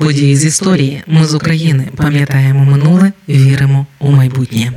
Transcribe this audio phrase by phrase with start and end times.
[0.00, 1.02] Події з історії.
[1.06, 4.72] Ми з України пам'ятаємо минуле, віримо у майбутнє.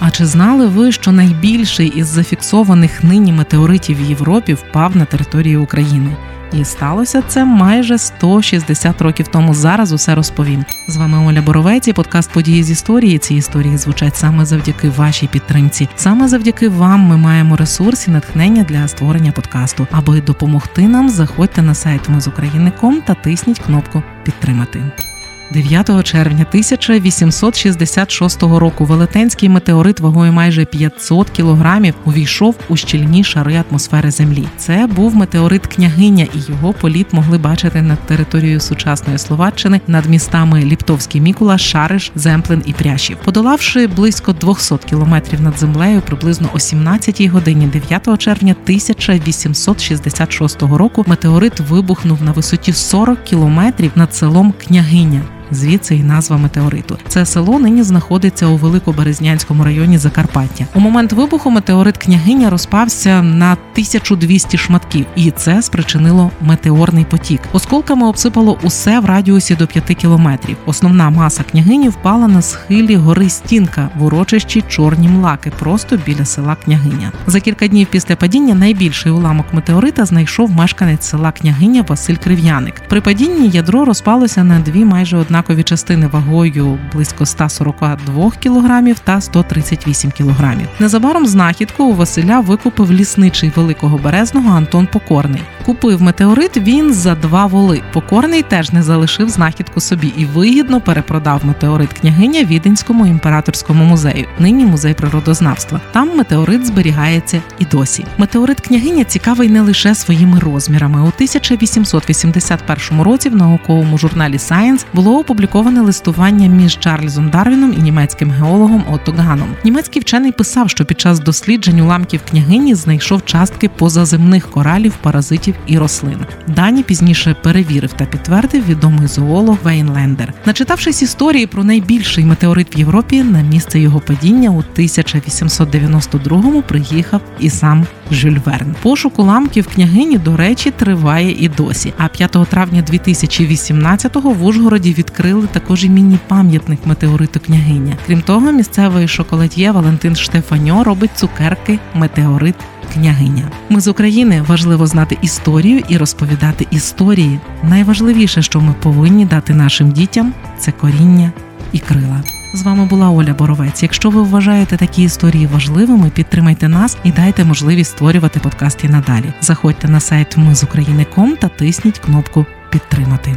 [0.00, 5.62] А чи знали ви, що найбільший із зафіксованих нині метеоритів в Європі впав на територію
[5.62, 6.16] України?
[6.52, 9.54] І сталося це майже 160 років тому.
[9.54, 10.64] Зараз усе розповім.
[10.88, 13.18] З вами Оля Боровець і подкаст події з історії.
[13.18, 15.88] Ці історії звучать саме завдяки вашій підтримці.
[15.96, 19.86] Саме завдяки вам ми маємо ресурс і натхнення для створення подкасту.
[19.90, 25.11] Аби допомогти нам, заходьте на сайт Ми з України.ком та тисніть кнопку Підтримати.
[25.52, 34.10] 9 червня 1866 року велетенський метеорит вагою майже 500 кілограмів увійшов у щільні шари атмосфери
[34.10, 34.48] Землі.
[34.56, 40.64] Це був метеорит княгиня, і його політ могли бачити над територією сучасної Словаччини над містами
[40.64, 43.16] Ліптовський Мікула, Шариш, Земплен і Прящів.
[43.24, 51.60] Подолавши близько 200 кілометрів над землею, приблизно о 17 годині 9 червня 1866 року метеорит
[51.60, 56.98] вибухнув на висоті 40 кілометрів над селом Княгиня звідси й назва метеориту.
[57.08, 60.66] Це село нині знаходиться у Великоберезнянському районі Закарпаття.
[60.74, 67.40] У момент вибуху метеорит княгиня розпався на 1200 шматків, і це спричинило метеорний потік.
[67.52, 70.56] Осколками обсипало усе в радіусі до 5 кілометрів.
[70.66, 76.56] Основна маса княгині впала на схилі гори Стінка в урочищі Чорні Млаки, просто біля села
[76.64, 77.12] Княгиня.
[77.26, 82.74] За кілька днів після падіння найбільший уламок метеорита знайшов мешканець села Княгиня Василь Крив'яник.
[82.88, 89.20] При падінні ядро розпалося на дві майже однакові однакові частини вагою близько 142 кг та
[89.20, 90.56] 138 кг.
[90.80, 95.42] Незабаром знахідку у Василя викупив лісничий великого березного Антон Покорний.
[95.66, 97.82] Купив метеорит він за два воли.
[97.92, 104.26] Покорний теж не залишив знахідку собі і вигідно перепродав метеорит княгиня Віденському імператорському музею.
[104.38, 105.80] Нині музей природознавства.
[105.92, 108.04] Там метеорит зберігається і досі.
[108.18, 111.00] Метеорит княгиня цікавий не лише своїми розмірами.
[111.00, 118.30] У 1881 році в науковому журналі Science було опубліковане листування між Чарльзом Дарвіном і німецьким
[118.30, 119.48] геологом Отто Ганом.
[119.64, 125.78] Німецький вчений писав, що під час досліджень уламків княгині знайшов частки позаземних коралів, паразитів і
[125.78, 126.18] рослин.
[126.48, 130.32] Дані пізніше перевірив та підтвердив відомий зоолог Вейнлендер.
[130.46, 137.50] Начитавшись історії про найбільший метеорит в Європі, на місце його падіння у 1892-му приїхав і
[137.50, 138.74] сам Жюль Верн.
[138.82, 141.92] Пошук уламків княгині, до речі, триває і досі.
[141.98, 147.96] А 5 травня 2018-го в Ужгороді відкрили також і міні-пам'ятник метеориту княгиня.
[148.06, 152.54] Крім того, місцевий шоколад'є Валентин Штефаньо робить цукерки Метеорит
[152.94, 153.50] княгиня.
[153.68, 157.40] Ми з України важливо знати історію і розповідати історії.
[157.62, 161.32] Найважливіше, що ми повинні дати нашим дітям, це коріння
[161.72, 162.22] і крила.
[162.54, 163.82] З вами була Оля Боровець.
[163.82, 169.32] Якщо ви вважаєте такі історії важливими, підтримайте нас і дайте можливість створювати подкасти надалі.
[169.40, 173.36] Заходьте на сайт Ми з України.ком та тисніть кнопку Підтримати.